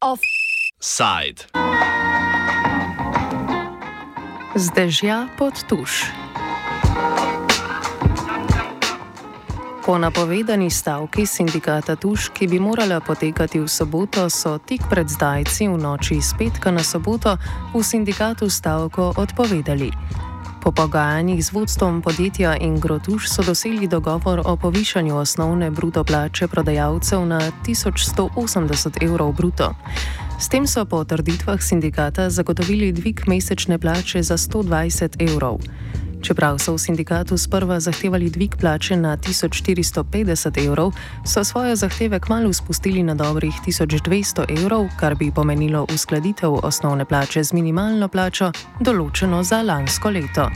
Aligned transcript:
Offside. 0.00 1.44
Zdežja 4.56 5.28
pod 5.38 5.54
tuš. 5.68 6.04
Po 9.84 9.98
napovedani 9.98 10.70
stavki 10.70 11.26
sindikata 11.26 11.96
Tuš, 11.96 12.28
ki 12.28 12.46
bi 12.46 12.60
morala 12.60 13.00
potekati 13.00 13.60
v 13.60 13.68
soboto, 13.68 14.30
so 14.30 14.58
tik 14.58 14.86
pred 14.90 15.08
zdajci 15.08 15.68
v 15.68 15.76
noči 15.76 16.16
iz 16.20 16.32
petka 16.38 16.70
na 16.70 16.84
soboto 16.84 17.36
v 17.74 17.82
sindikatu 17.82 18.50
stavko 18.50 19.12
odpovedali. 19.16 19.90
Po 20.60 20.72
pogajanjih 20.72 21.44
z 21.44 21.52
vodstvom 21.52 22.02
podjetja 22.02 22.56
Ingrotuš 22.56 23.28
so 23.28 23.42
dosegli 23.42 23.88
dogovor 23.88 24.42
o 24.44 24.56
povišanju 24.56 25.16
osnovne 25.16 25.70
bruto 25.70 26.04
plače 26.04 26.48
prodajalcev 26.48 27.26
na 27.26 27.40
1180 27.66 29.04
evrov 29.04 29.32
bruto. 29.32 29.74
S 30.38 30.48
tem 30.48 30.66
so 30.66 30.84
po 30.84 31.04
trditvah 31.04 31.62
sindikata 31.62 32.30
zagotovili 32.30 32.92
dvig 32.92 33.20
mesečne 33.26 33.78
plače 33.78 34.22
za 34.22 34.36
120 34.36 35.32
evrov. 35.32 35.60
Čeprav 36.20 36.58
so 36.58 36.76
v 36.76 36.78
sindikatu 36.78 37.38
sprva 37.38 37.80
zahtevali 37.80 38.30
dvig 38.30 38.56
plače 38.60 38.96
na 38.96 39.16
1450 39.16 40.66
evrov, 40.66 40.92
so 41.24 41.44
svoje 41.44 41.76
zahteve 41.76 42.20
kmalo 42.20 42.52
spustili 42.52 43.02
na 43.02 43.14
dobrih 43.14 43.54
1200 43.66 44.44
evrov, 44.60 44.88
kar 45.00 45.14
bi 45.14 45.32
pomenilo 45.32 45.86
uskladitev 45.94 46.60
osnovne 46.62 47.04
plače 47.04 47.44
z 47.44 47.52
minimalno 47.52 48.08
plačo, 48.08 48.52
določeno 48.80 49.42
za 49.42 49.62
lansko 49.62 50.10
leto. 50.10 50.50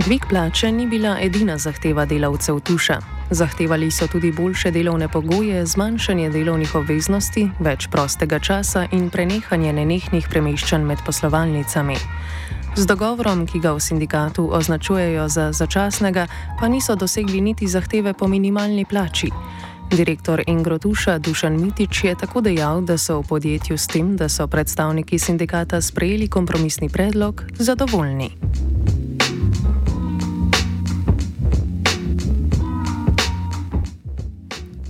Dvig 0.00 0.26
plače 0.28 0.72
ni 0.72 0.86
bila 0.86 1.18
edina 1.22 1.58
zahteva 1.58 2.04
delavcev 2.06 2.60
Tuša. 2.60 3.19
Zahtevali 3.30 3.90
so 3.90 4.06
tudi 4.06 4.32
boljše 4.32 4.70
delovne 4.70 5.08
pogoje, 5.08 5.66
zmanjšanje 5.66 6.30
delovnih 6.30 6.74
obveznosti, 6.74 7.44
več 7.60 7.86
prostega 7.86 8.38
časa 8.38 8.88
in 8.92 9.06
prenehanje 9.10 9.72
nenehnih 9.72 10.26
premeščanj 10.30 10.82
med 10.82 10.98
poslovalnicami. 11.06 11.94
Z 12.74 12.86
dogovorom, 12.90 13.46
ki 13.46 13.62
ga 13.62 13.70
v 13.74 13.80
sindikatu 13.80 14.48
označujejo 14.50 15.28
za 15.28 15.52
začasnega, 15.52 16.26
pa 16.58 16.68
niso 16.68 16.96
dosegli 16.98 17.40
niti 17.40 17.70
zahteve 17.70 18.14
po 18.18 18.26
minimalni 18.26 18.84
plači. 18.84 19.30
Direktor 19.90 20.42
Ingrotuša 20.46 21.18
Dušan 21.18 21.54
Mitič 21.62 22.04
je 22.04 22.14
tako 22.14 22.40
dejal, 22.40 22.82
da 22.82 22.98
so 22.98 23.20
v 23.22 23.28
podjetju 23.28 23.78
s 23.78 23.86
tem, 23.86 24.16
da 24.16 24.28
so 24.28 24.46
predstavniki 24.46 25.18
sindikata 25.18 25.80
sprejeli 25.80 26.28
kompromisni 26.28 26.88
predlog, 26.88 27.42
zadovoljni. 27.58 28.30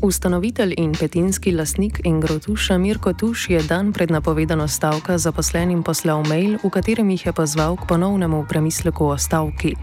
Ustanovitelj 0.03 0.75
in 0.77 0.93
petinski 0.93 1.53
lastnik 1.53 2.01
Ingrotuša 2.05 2.79
Mirko 2.79 3.13
Tuš 3.13 3.51
je 3.51 3.63
dan 3.63 3.93
pred 3.93 4.11
napovedano 4.11 4.69
stavko 4.69 5.19
zaposlenim 5.19 5.83
poslal 5.83 6.25
mail, 6.25 6.57
v 6.65 6.71
katerem 6.71 7.11
jih 7.11 7.27
je 7.27 7.33
pozval 7.33 7.77
k 7.77 7.85
ponovnemu 7.89 8.47
premisleku 8.49 9.05
o 9.05 9.19
stavki. 9.19 9.75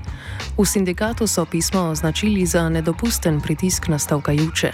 V 0.57 0.65
sindikatu 0.65 1.27
so 1.27 1.45
pismo 1.45 1.89
označili 1.93 2.45
za 2.45 2.69
nedopusten 2.69 3.41
pritisk 3.41 3.87
na 3.87 3.99
stavkajuče. 3.99 4.71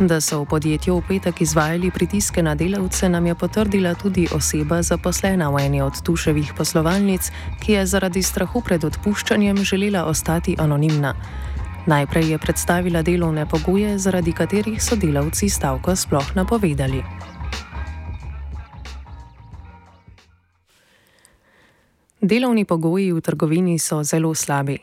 Da 0.00 0.20
so 0.20 0.42
v 0.42 0.50
podjetju 0.50 0.98
v 0.98 1.02
petek 1.08 1.40
izvajali 1.40 1.90
pritiske 1.90 2.42
na 2.42 2.54
delavce, 2.54 3.08
nam 3.08 3.26
je 3.26 3.34
potrdila 3.34 3.94
tudi 3.94 4.26
oseba 4.34 4.82
zaposlena 4.82 5.50
v 5.50 5.60
eni 5.70 5.82
od 5.82 6.02
tuševih 6.02 6.50
poslovalnic, 6.58 7.30
ki 7.62 7.72
je 7.72 7.86
zaradi 7.86 8.22
strahu 8.22 8.60
pred 8.60 8.84
odpuščanjem 8.84 9.64
želela 9.64 10.04
ostati 10.04 10.56
anonimna. 10.58 11.14
Najprej 11.84 12.30
je 12.30 12.38
predstavila 12.38 13.02
delovne 13.02 13.44
pogoje, 13.44 13.98
zaradi 13.98 14.32
katerih 14.32 14.80
so 14.80 14.96
delavci 14.96 15.48
stavko 15.48 15.92
sploh 15.96 16.32
napovedali. 16.32 17.02
Delovni 22.24 22.64
pogoji 22.64 23.12
v 23.12 23.20
trgovini 23.20 23.76
so 23.78 24.00
zelo 24.00 24.32
slabi. 24.34 24.78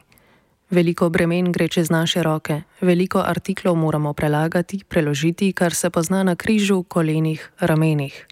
Veliko 0.69 1.09
bremen 1.09 1.51
gre 1.51 1.67
čez 1.67 1.89
naše 1.89 2.21
roke, 2.23 2.61
veliko 2.81 3.19
artiklov 3.25 3.75
moramo 3.75 4.13
prelagati, 4.13 4.83
preložiti, 4.85 5.53
kar 5.53 5.73
se 5.73 5.89
pozna 5.89 6.23
na 6.23 6.35
križu, 6.35 6.83
kolenih, 6.83 7.49
ramenih. 7.59 8.27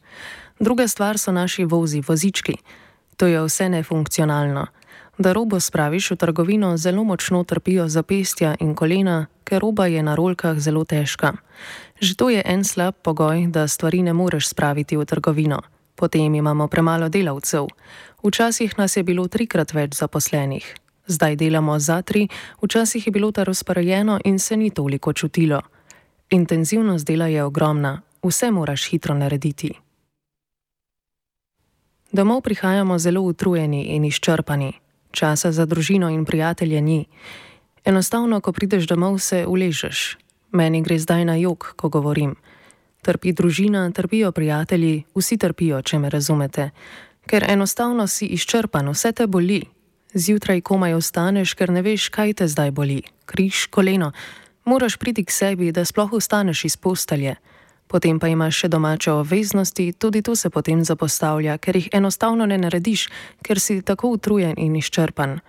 Druga 0.59 0.88
stvar 0.88 1.18
so 1.18 1.31
naši 1.31 1.66
vozi, 1.66 2.03
vozički. 2.07 2.53
To 3.18 3.25
je 3.25 3.41
vse 3.41 3.69
nefunkcionalno 3.69 4.78
da 5.19 5.34
robo 5.35 5.59
spraviš 5.59 6.12
v 6.12 6.16
trgovino, 6.16 6.78
zelo 6.78 7.03
močno 7.03 7.44
trpijo 7.44 7.88
zapestja 7.88 8.56
in 8.59 8.75
kolena, 8.75 9.28
ker 9.44 9.59
roba 9.62 9.85
je 9.91 10.03
na 10.03 10.16
rolkah 10.16 10.56
zelo 10.59 10.85
težka. 10.85 11.34
Že 12.00 12.16
to 12.16 12.30
je 12.30 12.41
en 12.46 12.63
slab 12.63 12.96
pogoj, 13.03 13.52
da 13.52 13.68
stvari 13.68 14.02
ne 14.02 14.13
moreš 14.13 14.47
spraviti 14.47 14.97
v 14.97 15.06
trgovino. 15.06 15.59
Potem 15.96 16.35
imamo 16.35 16.68
premalo 16.68 17.09
delavcev. 17.09 17.68
Včasih 18.24 18.80
nas 18.80 18.96
je 18.96 19.03
bilo 19.03 19.28
trikrat 19.28 19.74
več 19.75 20.00
zaposlenih. 20.00 20.63
Zdaj 21.07 21.36
delamo 21.36 21.80
za 21.80 22.01
tri, 22.01 22.30
včasih 22.63 23.07
je 23.07 23.12
bilo 23.12 23.31
to 23.31 23.44
razporejeno 23.44 24.19
in 24.24 24.40
se 24.40 24.57
ni 24.57 24.69
toliko 24.69 25.13
čutilo. 25.13 25.62
Intenzivnost 26.30 27.06
dela 27.06 27.28
je 27.28 27.44
ogromna, 27.44 28.01
vse 28.24 28.51
moraš 28.51 28.88
hitro 28.90 29.16
narediti. 29.16 29.74
Domov 32.12 32.41
prihajamo 32.41 33.00
zelo 33.00 33.22
utrujeni 33.22 33.84
in 33.84 34.06
izčrpani. 34.06 34.88
Časa 35.12 35.52
za 35.52 35.66
družino 35.66 36.09
in 36.09 36.25
prijatelje 36.25 36.81
ni. 36.81 37.06
Enostavno, 37.86 38.42
ko 38.42 38.52
prideš 38.52 38.88
domov, 38.88 39.20
se 39.20 39.46
uležeš. 39.47 40.18
Meni 40.52 40.81
gre 40.81 41.00
zdaj 41.00 41.25
na 41.25 41.36
jog, 41.36 41.74
ko 41.75 41.90
govorim. 41.90 42.36
Trpi 43.02 43.34
družina, 43.34 43.92
trpijo 43.92 44.31
prijatelji, 44.31 45.03
vsi 45.16 45.38
trpijo, 45.38 45.81
če 45.81 46.00
me 46.00 46.09
razumete. 46.09 46.69
Ker 47.30 47.46
enostavno 47.50 48.08
si 48.08 48.25
izčrpan, 48.25 48.90
vse 48.90 49.12
te 49.12 49.28
boli. 49.28 49.64
Zjutraj 50.14 50.62
komaj 50.62 50.94
ostaneš, 50.98 51.53
ker 51.53 51.69
ne 51.69 51.81
veš, 51.86 52.09
kaj 52.09 52.34
te 52.42 52.48
zdaj 52.48 52.72
boli. 52.72 53.02
Križ, 53.25 53.68
koleno. 53.69 54.12
Moraš 54.66 54.98
priti 54.98 55.24
k 55.25 55.31
sebi, 55.31 55.72
da 55.72 55.86
sploh 55.86 56.14
ostaneš 56.14 56.66
iz 56.66 56.78
postelje. 56.78 57.36
Potem 57.89 58.19
pa 58.22 58.27
imaš 58.29 58.53
še 58.53 58.67
domače 58.69 59.11
obveznosti, 59.17 59.88
tudi 59.97 60.22
to 60.22 60.35
se 60.38 60.50
potem 60.53 60.83
zapostavlja, 60.85 61.57
ker 61.57 61.75
jih 61.75 61.89
enostavno 61.97 62.45
ne 62.45 62.59
narediš, 62.61 63.07
ker 63.41 63.57
si 63.57 63.81
tako 63.81 64.13
utrujen 64.13 64.53
in 64.61 64.75
izčrpan. 64.77 65.39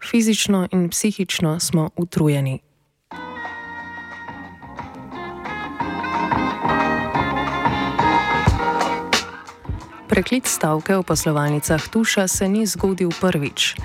Fizično 0.00 0.64
in 0.72 0.88
psihično 0.88 1.58
smo 1.60 1.90
utrujeni. 2.00 2.60
Preklic 10.08 10.48
stavke 10.48 10.96
v 10.96 11.02
poslovalnicah 11.04 11.88
Tuša 11.92 12.24
se 12.28 12.48
ni 12.48 12.64
zgodil 12.66 13.12
prvič. 13.20 13.76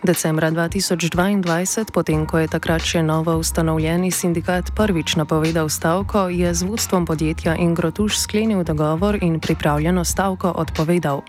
Decembra 0.00 0.48
2022, 0.48 1.92
potem 1.92 2.24
ko 2.24 2.40
je 2.40 2.48
takrat 2.48 2.80
še 2.80 3.02
novo 3.04 3.34
ustanovljeni 3.36 4.08
sindikat 4.08 4.72
prvič 4.72 5.12
napovedal 5.20 5.68
stavko, 5.68 6.32
je 6.32 6.48
z 6.48 6.64
vodstvom 6.64 7.04
podjetja 7.04 7.52
Ingrotuš 7.60 8.16
sklenil 8.16 8.64
dogovor 8.64 9.20
in 9.20 9.36
pripravljeno 9.44 10.00
stavko 10.04 10.56
odpovedal. 10.56 11.20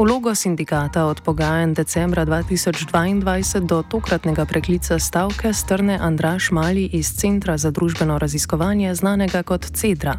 Vlogo 0.00 0.32
sindikata 0.32 1.04
od 1.12 1.20
pogajanj 1.20 1.76
decembra 1.76 2.24
2022 2.24 3.68
do 3.68 3.82
tokratnega 3.84 4.48
preklica 4.48 4.96
stavke 4.98 5.52
strne 5.52 5.98
Andraš 6.00 6.50
Mali 6.56 6.88
iz 6.96 7.12
Centra 7.12 7.60
za 7.60 7.68
družbeno 7.70 8.16
raziskovanje, 8.18 8.94
znanega 8.94 9.42
kot 9.42 9.76
CEDRA. 9.76 10.16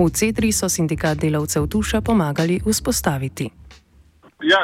V 0.00 0.08
CEDRI 0.08 0.52
so 0.52 0.68
sindikat 0.68 1.20
delavcev 1.20 1.68
Tuša 1.68 2.00
pomagali 2.00 2.60
vzpostaviti. 2.64 3.61
Ja, 4.42 4.58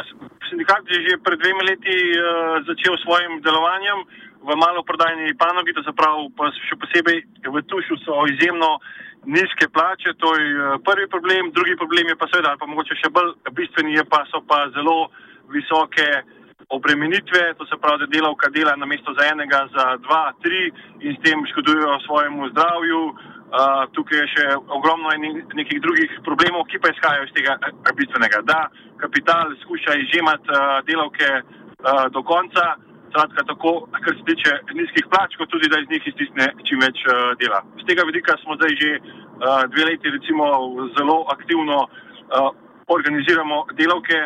sindikat 0.51 0.83
je 0.91 0.99
že 1.07 1.23
pred 1.23 1.39
dvemi 1.39 1.63
leti 1.63 1.95
uh, 2.19 2.59
začel 2.67 2.99
s 2.99 3.03
svojim 3.07 3.39
delovanjem 3.47 4.03
v 4.43 4.51
maloprodajni 4.59 5.39
panogi, 5.39 5.71
to 5.71 5.83
se 5.87 5.95
pravi, 5.95 6.27
pa 6.35 6.51
še 6.51 6.75
posebej 6.83 7.19
v 7.47 7.63
Tušu 7.63 7.95
so 8.03 8.27
izjemno 8.27 8.83
nizke 9.23 9.71
plače, 9.71 10.19
to 10.19 10.35
je 10.35 10.47
uh, 10.51 10.83
prvi 10.83 11.07
problem. 11.07 11.55
Drugi 11.55 11.79
problem 11.79 12.11
je 12.11 12.19
pa 12.19 12.27
seveda, 12.27 12.55
ali 12.55 12.59
pa 12.59 12.67
mogoče 12.67 12.99
še 12.99 13.13
bolj 13.15 13.39
bistveni, 13.55 13.95
je 13.95 14.03
pa 14.03 14.27
so 14.35 14.43
pa 14.43 14.67
zelo 14.75 15.15
visoke 15.47 16.27
obremenitve, 16.75 17.55
to 17.55 17.65
se 17.71 17.79
pravi, 17.79 18.03
da 18.03 18.13
delavka 18.19 18.51
dela 18.51 18.75
na 18.77 18.87
mesto 18.87 19.15
za 19.15 19.31
enega, 19.31 19.63
za 19.71 19.95
dva, 20.03 20.35
tri 20.43 20.75
in 21.07 21.15
s 21.15 21.23
tem 21.23 21.39
škodujejo 21.55 22.03
svojemu 22.07 22.51
zdravju. 22.51 23.03
Uh, 23.49 23.87
tukaj 23.97 24.19
je 24.21 24.27
še 24.35 24.43
ogromno 24.77 25.09
nekih 25.57 25.79
drugih 25.81 26.19
problemov, 26.27 26.67
ki 26.69 26.81
pa 26.85 26.91
izhajajo 26.93 27.25
iz 27.25 27.33
tega 27.33 27.55
bistvenega. 27.97 28.43
Da, 28.45 28.59
kapital 29.01 29.55
skuša 29.63 29.97
izžemati 30.03 30.53
uh, 30.53 30.83
delavke 30.85 31.31
uh, 31.41 32.05
do 32.13 32.21
konca, 32.29 32.75
skratka 33.09 33.47
tako, 33.49 33.73
kar 34.05 34.17
se 34.19 34.27
tiče 34.29 34.53
nizkih 34.77 35.09
plač, 35.09 35.39
kot 35.41 35.49
tudi 35.49 35.71
da 35.73 35.81
iz 35.81 35.89
njih 35.89 36.11
iztisne 36.13 36.51
čim 36.69 36.85
več 36.85 37.01
uh, 37.09 37.33
dela. 37.41 37.63
Z 37.81 37.89
tega 37.89 38.05
vidika 38.11 38.37
smo 38.43 38.59
zdaj 38.61 38.77
že 38.83 38.91
uh, 39.01 39.65
dve 39.73 39.89
leti 39.91 40.13
recimo 40.13 40.51
zelo 40.99 41.25
aktivno 41.33 41.87
uh, 41.89 42.53
organiziramo 42.89 43.65
delavke, 43.81 44.21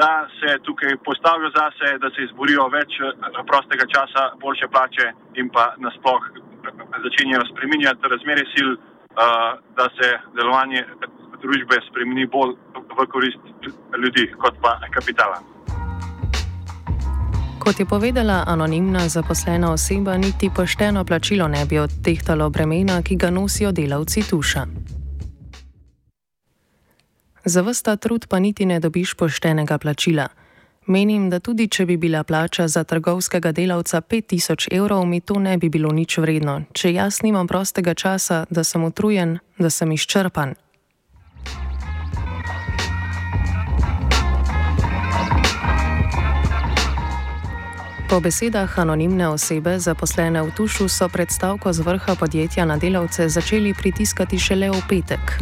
da 0.00 0.28
se 0.38 0.58
tukaj 0.66 0.96
postavijo 1.04 1.50
zase, 1.60 1.98
da 2.02 2.08
se 2.10 2.20
izborijo 2.22 2.68
več 2.76 2.92
eh, 3.00 3.06
prostega 3.50 3.84
časa, 3.94 4.22
boljše 4.42 4.68
plače 4.74 5.06
in 5.40 5.50
pa 5.54 5.64
nasploh 5.84 6.22
začenjajo 7.04 7.44
spreminjati 7.52 8.10
razmere 8.14 8.44
sil, 8.52 8.68
da 9.76 9.86
se 9.96 10.08
delovanje 10.36 10.84
družbe 11.42 11.76
spremeni 11.88 12.26
bolj 12.26 12.54
v 12.98 13.06
korist 13.12 13.42
ljudi 14.02 14.26
kot 14.42 14.54
pa 14.62 14.78
kapitala. 14.94 15.38
Kot 17.58 17.80
je 17.80 17.86
povedala 17.86 18.44
anonimna 18.46 19.08
zaposlena 19.08 19.72
oseba, 19.72 20.16
niti 20.16 20.50
pošteno 20.56 21.04
plačilo 21.04 21.48
ne 21.48 21.66
bi 21.66 21.78
odtehtalo 21.78 22.50
bremena, 22.50 23.02
ki 23.02 23.16
ga 23.16 23.30
nosijo 23.30 23.72
delavci 23.72 24.22
tuša. 24.30 24.66
Za 27.44 27.62
vsta 27.62 27.96
trud 27.96 28.26
pa 28.30 28.38
niti 28.38 28.66
ne 28.66 28.80
dobiš 28.80 29.14
poštenega 29.14 29.78
plačila. 29.78 30.28
Menim, 30.88 31.26
da 31.28 31.36
tudi 31.36 31.66
če 31.68 31.84
bi 31.84 31.98
bila 32.00 32.22
plača 32.24 32.64
za 32.68 32.80
trgovskega 32.84 33.50
delavca 33.52 34.00
5000 34.00 34.70
evrov, 34.72 35.04
mi 35.06 35.20
to 35.20 35.36
ne 35.38 35.58
bi 35.58 35.68
bilo 35.68 35.90
nič 35.92 36.16
vredno, 36.16 36.62
če 36.72 36.92
jaz 36.94 37.20
nimam 37.22 37.44
prostega 37.46 37.92
časa, 37.94 38.46
da 38.48 38.64
sem 38.64 38.84
utrujen, 38.84 39.36
da 39.58 39.68
sem 39.70 39.92
izčrpan. 39.92 40.54
Po 48.08 48.22
besedah 48.24 48.78
anonimne 48.80 49.28
osebe, 49.28 49.76
zaposlene 49.76 50.40
v 50.42 50.56
Tušu, 50.56 50.88
so 50.88 51.12
predstavko 51.12 51.72
z 51.72 51.84
vrha 51.84 52.16
podjetja 52.16 52.64
na 52.64 52.80
delavce 52.80 53.28
začeli 53.28 53.76
pritiskati 53.76 54.40
šele 54.40 54.72
v 54.72 54.80
petek. 54.88 55.36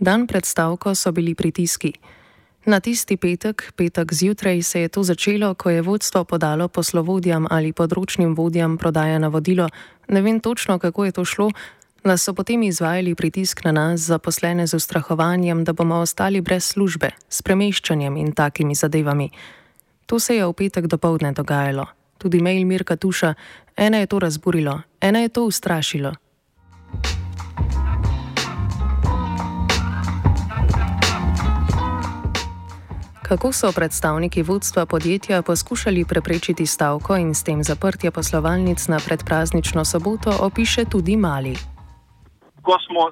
Dan 0.00 0.26
predstavko 0.26 0.94
so 0.94 1.12
bili 1.12 1.34
pritiski. 1.34 1.92
Na 2.66 2.80
tisti 2.80 3.16
petek, 3.16 3.72
petek 3.76 4.14
zjutraj, 4.14 4.62
se 4.62 4.80
je 4.80 4.88
to 4.88 5.02
začelo, 5.02 5.54
ko 5.54 5.70
je 5.70 5.82
vodstvo 5.82 6.24
podalo 6.24 6.68
poslovodjam 6.68 7.46
ali 7.50 7.72
področnim 7.72 8.34
vodjam 8.36 8.76
prodaja 8.78 9.18
navodilo. 9.18 9.68
Ne 10.08 10.22
vem 10.22 10.40
točno, 10.40 10.78
kako 10.78 11.04
je 11.04 11.12
to 11.12 11.24
šlo, 11.24 11.50
da 12.04 12.16
so 12.16 12.34
potem 12.34 12.62
izvajali 12.62 13.14
pritisk 13.14 13.64
na 13.64 13.72
nas, 13.72 14.00
zaposlene 14.00 14.66
z 14.66 14.76
ustrahovanjem, 14.76 15.64
da 15.64 15.72
bomo 15.72 16.02
ostali 16.04 16.40
brez 16.40 16.64
službe, 16.64 17.10
s 17.28 17.42
premeščanjem 17.42 18.16
in 18.16 18.32
takimi 18.32 18.74
zadevami. 18.74 19.30
To 20.06 20.18
se 20.20 20.36
je 20.36 20.46
v 20.46 20.52
petek 20.52 20.86
dopoledne 20.86 21.32
dogajalo. 21.32 21.86
Tudi 22.18 22.40
mail 22.42 22.66
Mirka 22.66 22.96
Tuša, 22.96 23.34
ena 23.76 23.98
je 23.98 24.06
to 24.06 24.18
razburilo, 24.18 24.80
ena 25.00 25.24
je 25.24 25.28
to 25.28 25.44
ustrašilo. 25.44 26.12
Kako 33.28 33.52
so 33.52 33.72
predstavniki 33.76 34.42
vodstva 34.42 34.86
podjetja 34.86 35.42
poskušali 35.42 36.04
preprečiti 36.08 36.66
stavko 36.66 37.16
in 37.16 37.34
s 37.34 37.44
tem 37.44 37.64
zaprtje 37.64 38.10
poslovalnic 38.10 38.88
na 38.88 38.98
predpraznično 39.06 39.84
soboto, 39.84 40.30
opiše 40.40 40.84
tudi 40.84 41.16
Mali 41.16 41.56
ko 42.68 42.76
smo 42.86 43.02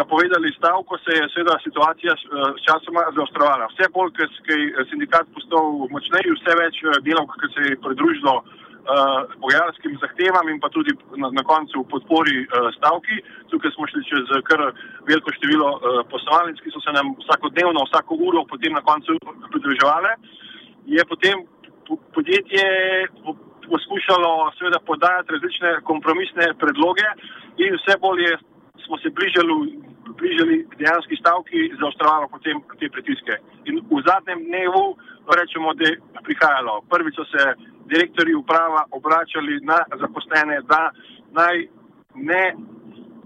napovedali 0.00 0.48
stavko, 0.58 0.92
se 1.04 1.12
je 1.18 1.24
seveda 1.32 1.56
situacija 1.66 2.12
s 2.20 2.24
časoma 2.66 3.02
zaostrovala. 3.16 3.64
Vse 3.72 3.86
bolj, 3.96 4.10
ker 4.16 4.58
je 4.60 4.84
sindikat 4.90 5.26
postal 5.36 5.66
močnejši, 5.94 6.36
vse 6.36 6.52
več 6.62 6.76
eh, 6.84 6.98
delavk, 7.06 7.32
ki 7.40 7.48
se 7.54 7.62
je 7.68 7.80
pridružilo 7.84 8.34
uh, 8.80 9.28
pogajalskim 9.42 9.96
zahtevam 10.02 10.48
in 10.48 10.60
pa 10.60 10.68
tudi 10.68 10.94
na, 11.16 11.30
na 11.38 11.42
koncu 11.42 11.84
podpori 11.92 12.44
uh, 12.44 12.70
stavki. 12.76 13.20
Tukaj 13.52 13.74
smo 13.74 13.88
šli 13.90 14.02
čez 14.10 14.32
kar 14.48 14.60
veliko 15.08 15.32
število 15.36 15.68
uh, 15.76 16.00
poslovalnic, 16.10 16.60
ki 16.64 16.72
so 16.74 16.82
se 16.84 16.94
nam 16.96 17.14
vsakodnevno, 17.22 17.86
vsako 17.88 18.18
uro 18.28 18.44
potem 18.48 18.72
na 18.76 18.82
koncu 18.84 19.18
pridruževale. 19.52 20.16
Je 20.86 21.04
potem 21.04 21.46
podjetje 22.14 22.66
poskušalo 23.70 24.30
seveda 24.58 24.78
podajati 24.86 25.32
različne 25.34 25.70
kompromisne 25.90 26.54
predloge 26.58 27.06
in 27.62 27.76
vse 27.76 27.98
bolj 28.02 28.24
je 28.26 28.38
smo 28.90 28.98
se 28.98 29.08
bližali, 29.18 29.54
bližali 30.18 30.56
dejanski 30.78 31.16
stavki, 31.22 31.58
zaostrovalo 31.80 32.26
potem 32.34 32.56
te 32.80 32.88
pritiske. 32.94 33.34
In 33.68 33.74
v 33.90 34.00
zadnjem 34.08 34.40
dnevu 34.50 34.84
rečemo, 35.38 35.74
da 35.78 35.84
je 35.88 36.00
prihajalo. 36.26 36.74
Prvič 36.90 37.14
so 37.14 37.24
se 37.32 37.42
direktori 37.92 38.34
uprava 38.34 38.82
obračali 38.98 39.60
na 39.70 39.78
zaposlene, 40.02 40.56
da 40.72 40.82
naj 41.38 41.56
ne 42.30 42.44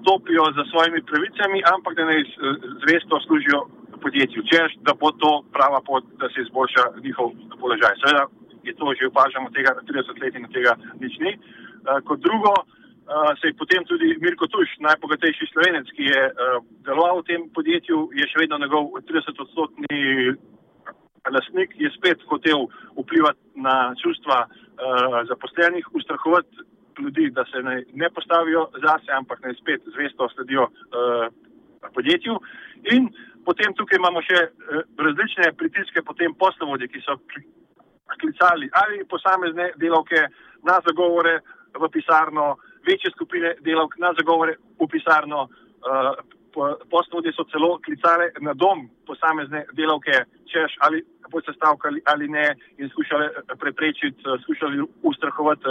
topijo 0.08 0.44
za 0.56 0.64
svojimi 0.70 1.00
pravicami, 1.08 1.58
ampak 1.74 1.92
da 1.98 2.04
naj 2.10 2.22
zvesto 2.82 3.14
služijo 3.26 3.60
podjetju. 4.04 4.40
Češ, 4.50 4.70
da 4.86 4.92
bo 5.00 5.08
to 5.22 5.32
prava 5.56 5.80
pot, 5.88 6.04
da 6.20 6.26
se 6.28 6.38
izboljša 6.44 6.84
njihov 7.06 7.28
položaj. 7.60 7.94
Seveda 8.00 8.24
je 8.68 8.72
to 8.80 8.86
že 8.98 9.10
opažamo 9.12 9.48
tega 9.56 9.70
30 9.88 10.20
let 10.22 10.34
in 10.36 10.46
tega 10.56 10.72
nič 11.02 11.14
ni. 11.24 11.32
Uh, 11.36 12.00
kot 12.08 12.18
drugo, 12.26 12.52
uh, 12.60 13.32
se 13.38 13.44
je 13.48 13.58
potem 13.60 13.84
tudi 13.90 14.08
Mirko 14.24 14.46
Tuš, 14.52 14.68
najbogatejši 14.86 15.50
slovenec, 15.52 15.86
ki 15.96 16.04
je 16.12 16.22
uh, 16.28 16.34
deloval 16.86 17.20
v 17.20 17.28
tem 17.30 17.40
podjetju, 17.56 17.98
je 18.18 18.24
še 18.30 18.40
vedno 18.42 18.60
njegov 18.62 18.84
30-odstotni 19.08 20.00
lastnik, 21.30 21.70
je 21.76 21.90
spet 21.96 22.22
hotel 22.28 22.66
vplivati 22.98 23.40
na 23.56 23.94
čustva 24.02 24.46
uh, 24.46 25.28
zaposlenih, 25.28 25.86
ustrahovati 25.92 26.56
ljudi, 26.98 27.30
da 27.30 27.44
se 27.44 27.62
ne, 27.62 27.82
ne 27.92 28.10
postavijo 28.10 28.68
zase, 28.86 29.12
ampak 29.12 29.40
naj 29.42 29.54
spet 29.54 29.82
zvesto 29.94 30.28
sledijo 30.34 30.62
uh, 30.62 31.26
podjetju. 31.94 32.38
In 32.92 33.08
potem 33.44 33.74
tukaj 33.74 33.98
imamo 33.98 34.22
še 34.22 34.40
uh, 34.44 34.84
različne 34.98 35.52
pritiske, 35.58 36.02
potem 36.02 36.34
poslovodje, 36.34 36.88
ki 36.88 37.02
so 37.06 37.18
klicali 38.20 38.68
ali 38.72 39.04
posamezne 39.08 39.72
delavke 39.80 40.26
na 40.62 40.78
zagovore 40.86 41.40
v 41.74 41.88
pisarno, 41.90 42.56
večje 42.86 43.10
skupine 43.10 43.54
delavk 43.64 43.96
na 43.98 44.12
zagovore 44.18 44.56
v 44.80 44.88
pisarno. 44.92 45.48
Uh, 45.84 46.14
Poslovni 46.90 47.32
so 47.34 47.44
celo 47.50 47.78
klicali 47.84 48.30
na 48.40 48.54
dom 48.54 48.88
posamezne 49.06 49.64
delavke, 49.72 50.24
češ 50.50 50.76
ali 50.86 51.02
bo 51.30 51.40
se 51.40 51.52
stavkali 51.56 52.02
ali 52.04 52.28
ne, 52.28 52.46
in 52.78 52.88
skušali 52.88 53.26
eh, 53.26 53.56
preprečiti, 53.60 54.22
eh, 54.26 54.38
skušali 54.42 54.86
ustrahovati 55.02 55.64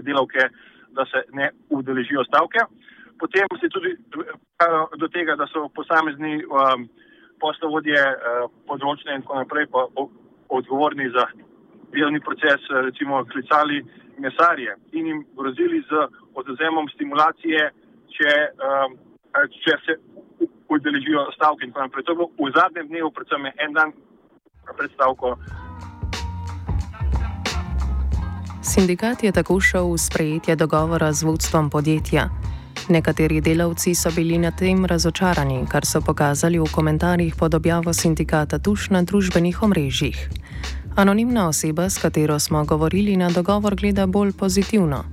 delavke, 0.00 0.48
da 0.96 1.04
se 1.04 1.22
ne 1.32 1.50
udeležijo 1.70 2.24
stavke. 2.24 2.58
Potem 3.18 3.46
se 3.60 3.68
tudi 3.68 3.96
do 4.96 5.08
tega, 5.08 5.36
da 5.36 5.46
so 5.46 5.68
posamezni 5.68 6.42
um, 6.44 6.88
poslovodje 7.40 8.00
uh, 8.02 8.48
področne 8.66 9.14
in 9.14 9.22
tako 9.22 9.38
naprej 9.38 9.66
odgovorni 10.48 11.06
za 11.14 11.28
delovni 11.94 12.20
proces, 12.20 12.66
recimo 12.70 13.24
klicali 13.24 13.78
mesarje 14.18 14.74
in 14.92 15.06
jim 15.06 15.20
grozili 15.38 15.82
z 15.90 16.06
oduzemom 16.34 16.88
stimulacije, 16.94 17.70
če, 18.16 18.32
um, 18.68 18.98
če 19.64 19.78
se 19.86 19.96
udeležijo 20.74 21.20
stavke. 21.36 21.68
To 21.72 22.10
je 22.12 22.16
bilo 22.16 22.28
v 22.38 22.50
zadnjem 22.56 22.86
dnevu, 22.88 23.10
predvsem 23.10 23.46
en 23.46 23.72
dan 23.76 23.88
pred 24.76 24.90
stavko. 24.94 25.36
Sindikat 28.62 29.22
je 29.22 29.32
tako 29.32 29.60
šel 29.60 29.92
v 29.92 29.98
sprejetje 29.98 30.56
dogovora 30.56 31.12
z 31.12 31.22
vodstvom 31.26 31.70
podjetja. 31.70 32.30
Nekateri 32.88 33.40
delavci 33.40 33.94
so 33.94 34.10
bili 34.10 34.38
na 34.38 34.50
tem 34.50 34.86
razočarani, 34.86 35.66
kar 35.70 35.86
so 35.86 36.00
pokazali 36.00 36.58
v 36.58 36.66
komentarjih 36.74 37.34
pod 37.38 37.54
objavo 37.54 37.92
sindikata 37.92 38.58
Tuš 38.58 38.90
na 38.90 39.02
družbenih 39.02 39.62
omrežjih. 39.62 40.18
Anonimna 40.96 41.48
oseba, 41.48 41.90
s 41.90 41.98
katero 41.98 42.38
smo 42.38 42.64
govorili 42.64 43.16
na 43.16 43.30
dogovor, 43.30 43.74
gleda 43.74 44.06
bolj 44.06 44.32
pozitivno. 44.32 45.04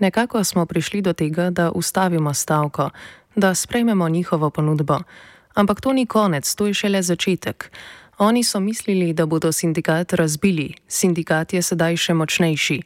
Nekako 0.00 0.44
smo 0.44 0.66
prišli 0.66 1.02
do 1.02 1.12
tega, 1.12 1.50
da 1.50 1.70
ustavimo 1.70 2.34
stavko, 2.34 2.90
da 3.36 3.54
sprejmemo 3.54 4.08
njihovo 4.08 4.50
ponudbo. 4.50 4.98
Ampak 5.54 5.80
to 5.80 5.92
ni 5.92 6.06
konec, 6.06 6.54
to 6.54 6.66
je 6.66 6.74
šele 6.74 7.02
začetek. 7.02 7.70
Oni 8.18 8.44
so 8.44 8.60
mislili, 8.60 9.12
da 9.12 9.26
bodo 9.26 9.52
sindikat 9.52 10.12
razbili, 10.12 10.74
sindikat 10.88 11.52
je 11.52 11.62
sedaj 11.62 11.96
še 11.96 12.14
močnejši. 12.14 12.82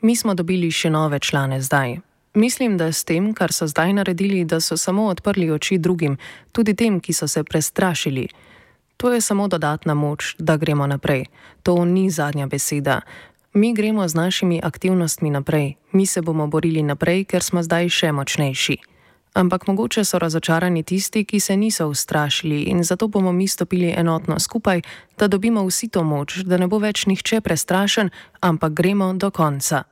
Mi 0.00 0.16
smo 0.16 0.34
dobili 0.34 0.70
še 0.70 0.90
nove 0.90 1.18
člane 1.18 1.60
zdaj. 1.60 1.98
Mislim, 2.34 2.76
da 2.76 2.92
s 2.92 3.04
tem, 3.04 3.32
kar 3.34 3.52
so 3.52 3.66
zdaj 3.66 3.92
naredili, 3.92 4.44
da 4.44 4.60
so 4.60 4.76
samo 4.76 5.06
odprli 5.06 5.50
oči 5.50 5.78
drugim, 5.78 6.16
tudi 6.52 6.74
tem, 6.74 7.00
ki 7.00 7.12
so 7.12 7.28
se 7.28 7.44
prestrašili. 7.44 8.28
To 8.96 9.12
je 9.12 9.20
samo 9.20 9.48
dodatna 9.48 9.94
moč, 9.94 10.34
da 10.38 10.56
gremo 10.56 10.86
naprej. 10.86 11.24
To 11.62 11.84
ni 11.84 12.10
zadnja 12.10 12.46
beseda. 12.46 13.00
Mi 13.54 13.74
gremo 13.74 14.08
z 14.08 14.14
našimi 14.14 14.60
aktivnostmi 14.62 15.30
naprej, 15.30 15.74
mi 15.92 16.06
se 16.06 16.22
bomo 16.22 16.46
borili 16.46 16.82
naprej, 16.82 17.24
ker 17.24 17.42
smo 17.42 17.62
zdaj 17.62 17.86
še 17.86 18.10
močnejši. 18.12 18.76
Ampak 19.34 19.68
mogoče 19.70 20.02
so 20.04 20.18
razočarani 20.18 20.82
tisti, 20.82 21.22
ki 21.24 21.40
se 21.40 21.56
niso 21.56 21.86
ustrašili 21.86 22.62
in 22.62 22.82
zato 22.82 23.08
bomo 23.08 23.32
mi 23.32 23.46
stopili 23.48 23.94
enotno 23.96 24.40
skupaj, 24.40 24.82
da 25.18 25.28
dobimo 25.28 25.62
vsi 25.66 25.88
to 25.88 26.02
moč, 26.02 26.42
da 26.42 26.58
ne 26.58 26.66
bo 26.66 26.78
več 26.82 27.06
nihče 27.06 27.40
prestrašen, 27.40 28.10
ampak 28.40 28.72
gremo 28.72 29.12
do 29.14 29.30
konca. 29.30 29.84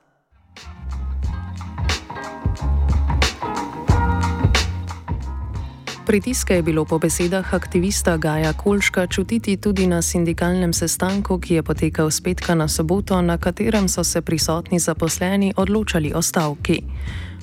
Pritiske 6.13 6.55
je 6.55 6.63
bilo 6.63 6.85
po 6.85 6.99
besedah 6.99 7.55
aktivista 7.55 8.17
Gaja 8.17 8.53
Kolška 8.53 9.07
čutiti 9.07 9.57
tudi 9.57 9.87
na 9.87 10.03
sindikalnem 10.03 10.73
sestanku, 10.73 11.41
ki 11.41 11.55
je 11.55 11.63
potekal 11.63 12.11
z 12.11 12.21
petka 12.21 12.55
na 12.55 12.69
soboto, 12.69 13.23
na 13.23 13.39
katerem 13.39 13.89
so 13.89 14.05
se 14.05 14.21
prisotni 14.21 14.79
zaposleni 14.79 15.55
odločali 15.57 16.13
o 16.15 16.23
stavki. 16.23 16.83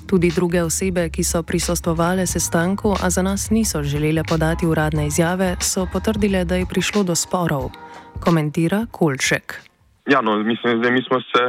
Tudi 0.10 0.30
druge 0.36 0.62
osebe, 0.62 1.10
ki 1.10 1.24
so 1.24 1.42
prisostovale 1.44 2.28
sestanku, 2.28 2.94
a 3.04 3.10
za 3.10 3.22
nas 3.22 3.50
niso 3.50 3.82
želele 3.84 4.24
podati 4.24 4.68
uradne 4.68 5.08
izjave, 5.08 5.56
so 5.62 5.88
potrdile, 5.94 6.46
da 6.46 6.56
je 6.56 6.70
prišlo 6.70 7.04
do 7.04 7.16
sporov. 7.16 7.72
Komentira 8.22 8.86
Kolšek. 8.92 9.62
Ja, 10.06 10.22
no, 10.22 10.44
mislim, 10.44 10.82
da 10.82 10.92
mi 10.92 11.02
smo 11.02 11.18
se 11.22 11.42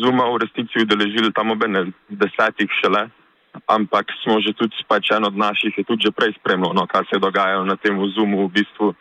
zuma 0.00 0.24
v 0.32 0.40
resnici 0.40 0.80
udeležili 0.80 1.32
tam 1.32 1.50
obene 1.50 1.92
desetih 2.08 2.72
šele 2.80 3.10
ampak 3.66 4.10
smo 4.22 4.40
že 4.40 4.52
tudi 4.52 4.76
pač 4.88 5.10
en 5.14 5.24
od 5.24 5.36
naših, 5.36 5.74
je 5.78 5.84
tudi 5.84 6.06
že 6.06 6.12
prej 6.12 6.34
spremljal, 6.38 6.74
no, 6.74 6.86
kaj 6.86 7.06
se 7.08 7.16
je 7.16 7.24
dogajalo 7.24 7.64
na 7.64 7.76
tem 7.76 7.94
zumu. 8.14 8.48
V 8.48 8.60
bistvu 8.60 8.94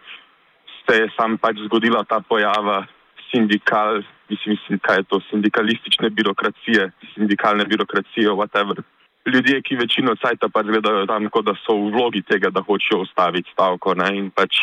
se 0.85 0.93
je 1.01 1.07
sam 1.17 1.37
pač 1.37 1.57
zgodila 1.65 2.03
ta 2.03 2.19
pojava 2.19 2.85
sindikal, 3.31 4.03
mislim, 4.29 4.55
mislim, 4.55 4.79
kaj 4.79 4.97
je 5.01 5.03
to, 5.09 5.19
sindikalistične 5.29 6.09
birokracije, 6.09 6.91
sindikalne 7.13 7.65
birokracije, 7.65 8.29
whatever. 8.29 8.81
Ljudje, 9.25 9.61
ki 9.61 9.75
večino 9.75 10.15
cajta 10.15 10.49
pač 10.49 10.67
gledajo 10.67 11.05
tam, 11.07 11.29
kot 11.31 11.45
da 11.45 11.55
so 11.63 11.75
v 11.79 11.91
vlogi 11.95 12.21
tega, 12.21 12.51
da 12.51 12.61
hočejo 12.61 13.01
ustaviti 13.07 13.49
stavko. 13.55 13.95
Ne? 13.95 14.09
In 14.19 14.29
pač 14.29 14.59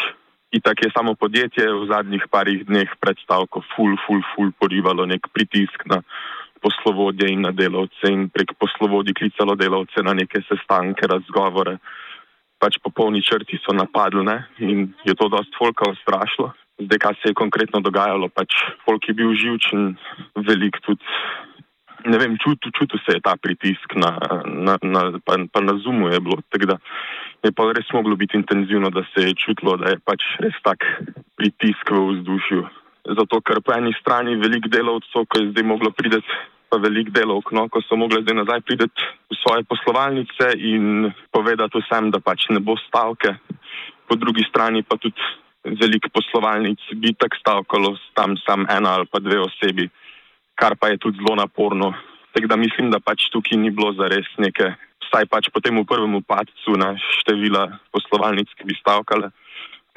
itak 0.53 0.85
je 0.85 0.91
samo 0.97 1.15
podjetje 1.15 1.65
v 1.65 1.87
zadnjih 1.89 2.27
parih 2.31 2.67
dneh 2.69 2.91
pred 3.01 3.19
stavko 3.25 3.65
ful, 3.75 3.97
ful, 4.07 4.21
ful 4.35 4.53
porivalo 4.61 5.07
nek 5.07 5.31
pritisk 5.33 5.87
na 5.87 6.03
poslovodje 6.63 7.31
in 7.33 7.45
na 7.47 7.53
delavce 7.53 8.13
in 8.13 8.29
prek 8.29 8.55
poslovodij 8.59 9.17
klicalo 9.17 9.57
delavce 9.57 10.03
na 10.03 10.15
neke 10.15 10.43
sestanke, 10.49 11.07
razgovore. 11.07 11.79
Pač 12.61 12.77
po 12.85 12.93
polni 12.93 13.23
črti 13.25 13.59
so 13.65 13.73
napadli 13.73 14.25
ne? 14.25 14.39
in 14.59 14.93
je 15.05 15.15
to 15.17 15.29
dost 15.29 15.55
folka 15.57 15.89
ustrašilo. 15.91 16.53
Zdaj, 16.81 16.99
kaj 16.99 17.15
se 17.21 17.29
je 17.29 17.37
konkretno 17.37 17.81
dogajalo, 17.81 18.29
pač 18.29 18.57
folk 18.85 19.09
je 19.09 19.15
bil 19.15 19.33
živčen, 19.37 19.97
velik 20.49 20.81
tudi. 20.85 21.05
Ne 22.09 22.17
vem, 22.17 22.39
čutil 22.41 22.73
čutu 22.73 22.97
se 23.05 23.19
je 23.19 23.21
ta 23.21 23.37
pritisk 23.37 23.97
na, 24.01 24.17
na, 24.49 24.79
na, 24.81 25.03
pa, 25.21 25.37
pa 25.53 25.61
na 25.61 25.77
zumu 25.85 26.09
je 26.09 26.21
bilo, 26.21 26.41
tako 26.49 26.73
da 26.73 26.77
je 27.45 27.53
pa 27.53 27.69
res 27.77 27.89
moglo 27.93 28.17
biti 28.17 28.37
intenzivno, 28.41 28.89
da 28.89 29.05
se 29.13 29.29
je 29.29 29.37
čutilo, 29.37 29.77
da 29.77 29.93
je 29.93 30.01
pač 30.05 30.25
res 30.41 30.57
tak 30.65 30.85
pritisk 31.37 31.93
v 31.93 32.01
vzdušju 32.17 32.80
zato 33.05 33.41
ker 33.41 33.61
po 33.65 33.73
eni 33.73 33.93
strani 34.01 34.37
velik 34.37 34.69
delovcev, 34.69 35.27
ko 35.29 35.41
je 35.41 35.51
zdaj 35.51 35.65
moglo 35.65 35.91
priti, 35.91 36.21
pa 36.71 36.79
velik 36.79 37.11
delovk, 37.11 37.51
no, 37.53 37.67
ko 37.69 37.83
so 37.83 37.99
mogli 37.99 38.23
zdaj 38.23 38.37
nazaj 38.45 38.61
priti 38.63 38.87
v 38.87 39.39
svoje 39.43 39.67
poslovalnice 39.67 40.55
in 40.55 41.11
povedati 41.35 41.83
vsem, 41.83 42.11
da 42.15 42.21
pač 42.23 42.47
ne 42.55 42.63
bo 42.63 42.77
stavke, 42.87 43.35
po 44.07 44.15
drugi 44.15 44.47
strani 44.47 44.83
pa 44.87 44.97
tudi 44.97 45.19
velik 45.65 46.09
poslovalnic 46.15 46.81
bi 46.97 47.13
tak 47.19 47.35
stavkalo 47.37 47.97
tam 48.15 48.39
sam 48.47 48.65
ena 48.71 48.97
ali 48.97 49.07
pa 49.11 49.19
dve 49.19 49.41
osebi, 49.43 49.91
kar 50.55 50.79
pa 50.79 50.95
je 50.95 51.03
tudi 51.03 51.19
zelo 51.19 51.35
naporno. 51.37 51.93
Tako 52.33 52.47
da 52.47 52.57
mislim, 52.57 52.91
da 52.95 53.03
pač 53.03 53.27
tukaj 53.35 53.59
ni 53.59 53.75
bilo 53.75 53.91
zares 53.99 54.31
neke, 54.39 54.71
vsaj 55.09 55.27
pač 55.27 55.51
po 55.51 55.59
tem 55.61 55.75
prvem 55.85 56.15
upadcu 56.23 56.79
na 56.79 56.95
števila 57.19 57.67
poslovalnic, 57.91 58.47
ki 58.55 58.71
bi 58.71 58.79
stavkale, 58.79 59.35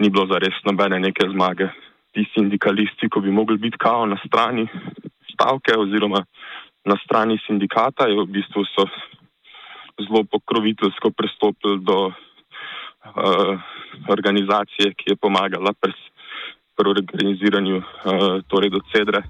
ni 0.01 0.09
bilo 0.09 0.25
zares 0.25 0.57
nobene 0.65 0.97
neke 0.99 1.29
zmage 1.29 1.69
ti 2.13 2.25
sindikalisti, 2.33 3.09
ko 3.09 3.19
bi 3.19 3.31
mogli 3.31 3.57
biti 3.57 3.77
kao 3.77 4.05
na 4.05 4.17
strani 4.27 4.67
stavke 5.33 5.77
oziroma 5.77 6.25
na 6.85 6.95
strani 7.05 7.37
sindikata, 7.47 8.07
je 8.07 8.15
v 8.15 8.25
bistvu 8.27 8.65
so 8.75 8.85
zelo 10.03 10.23
pokroviteljsko 10.31 11.11
pristopili 11.11 11.79
do 11.79 11.97
uh, 12.07 12.13
organizacije, 14.09 14.93
ki 14.93 15.13
je 15.13 15.15
pomagala 15.15 15.73
pri 15.81 15.93
pr 16.75 16.87
organiziranju, 16.89 17.77
uh, 17.77 18.41
torej 18.47 18.69
do 18.69 18.79
cedre. 18.91 19.23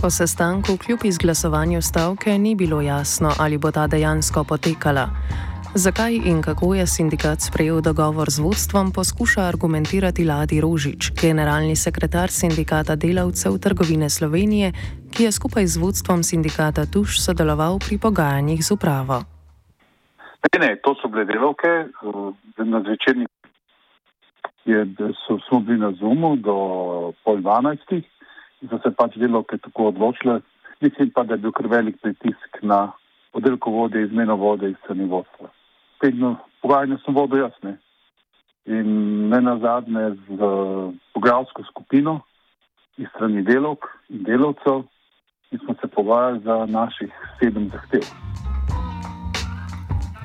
Po 0.00 0.10
sestanku 0.10 0.76
kljub 0.76 0.98
izglasovanju 1.04 1.82
stavke 1.82 2.38
ni 2.38 2.54
bilo 2.54 2.80
jasno, 2.80 3.32
ali 3.38 3.58
bo 3.58 3.70
ta 3.70 3.86
dejansko 3.86 4.44
potekala. 4.44 5.08
Zakaj 5.74 6.14
in 6.24 6.42
kako 6.42 6.74
je 6.74 6.86
sindikat 6.86 7.38
sprejel 7.44 7.80
dogovor 7.80 8.30
z 8.30 8.40
vodstvom, 8.40 8.88
poskuša 8.96 9.40
argumentirati 9.40 10.24
Ladi 10.24 10.60
Rožič, 10.60 11.12
generalni 11.20 11.76
sekretar 11.76 12.32
sindikata 12.32 12.96
delavcev 12.96 13.58
trgovine 13.60 14.08
Slovenije, 14.08 14.72
ki 15.12 15.24
je 15.24 15.32
skupaj 15.32 15.66
z 15.66 15.76
vodstvom 15.76 16.22
sindikata 16.24 16.88
Tuš 16.92 17.20
sodeloval 17.20 17.76
pri 17.84 18.00
pogajanjih 18.00 18.64
z 18.64 18.70
upravo. 18.72 19.16
Ne, 20.40 20.58
ne, 20.64 20.70
to 20.80 20.94
so 21.02 21.08
bile 21.12 21.24
delavke, 21.28 21.92
na 22.64 22.80
zvečerni 22.80 23.26
je, 24.64 24.86
so, 25.26 25.36
smo 25.48 25.60
bili 25.60 25.78
na 25.78 25.92
Zumu 26.00 26.36
do 26.36 26.56
pol 27.24 27.44
dvanajstih 27.44 28.04
in 28.62 28.68
so 28.72 28.80
se 28.80 28.90
pač 28.96 29.20
delavke 29.20 29.60
tako 29.60 29.92
odločile. 29.92 30.40
Mislim 30.80 31.12
pa, 31.12 31.28
da 31.28 31.34
je 31.34 31.44
bil 31.44 31.52
kar 31.52 31.66
velik 31.66 32.00
pritisk 32.00 32.62
na 32.62 32.92
oddelko 33.32 33.70
vode, 33.70 34.02
izmeno 34.02 34.36
vode 34.36 34.70
iz 34.70 34.76
strani 34.80 35.04
vodstva 35.04 35.47
vedno 36.02 36.36
pogajanja 36.62 36.98
sem 37.04 37.14
vodil 37.14 37.44
jaz. 37.44 37.56
Ne. 37.62 37.76
In 38.66 38.88
ne 39.28 39.40
na 39.40 39.58
zadnje 39.58 40.10
z 40.28 40.40
uh, 40.40 40.94
pogajalsko 41.14 41.64
skupino 41.70 42.20
iz 42.96 43.08
strani 43.14 43.42
delovk 43.42 43.86
in 44.08 44.22
delovcev 44.22 44.84
in 45.50 45.58
smo 45.58 45.74
se 45.80 45.88
pogajali 45.88 46.40
za 46.44 46.66
naših 46.66 47.12
sedem 47.40 47.70
zahtev. 47.72 48.04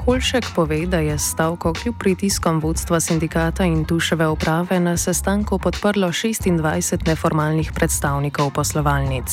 Kolšek 0.06 0.44
pove, 0.56 0.86
da 0.92 0.98
je 1.00 1.18
stavko 1.18 1.74
kljub 1.74 1.96
pritiskom 2.00 2.60
vodstva 2.60 3.00
sindikata 3.00 3.64
in 3.64 3.86
tuševe 3.86 4.28
uprave 4.28 4.80
na 4.80 4.98
sestanku 4.98 5.60
podprlo 5.64 6.08
26 6.08 7.08
neformalnih 7.08 7.72
predstavnikov 7.76 8.52
poslovalnic. 8.56 9.30